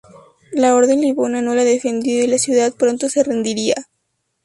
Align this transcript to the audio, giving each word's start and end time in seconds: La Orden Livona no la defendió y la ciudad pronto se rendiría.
La 0.51 0.73
Orden 0.73 0.99
Livona 0.99 1.43
no 1.43 1.53
la 1.53 1.63
defendió 1.63 2.23
y 2.23 2.25
la 2.25 2.39
ciudad 2.39 2.73
pronto 2.73 3.07
se 3.07 3.23
rendiría. 3.23 3.75